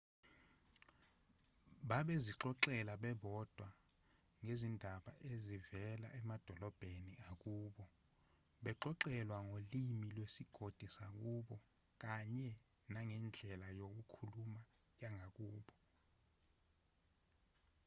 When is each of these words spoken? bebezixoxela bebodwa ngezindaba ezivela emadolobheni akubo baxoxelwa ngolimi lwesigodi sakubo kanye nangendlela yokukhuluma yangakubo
bebezixoxela 1.87 2.93
bebodwa 3.03 3.67
ngezindaba 4.43 5.11
ezivela 5.33 6.07
emadolobheni 6.19 7.13
akubo 7.31 7.83
baxoxelwa 8.63 9.37
ngolimi 9.47 10.07
lwesigodi 10.15 10.85
sakubo 10.97 11.55
kanye 12.01 12.49
nangendlela 12.91 13.67
yokukhuluma 13.79 14.61
yangakubo 15.01 15.75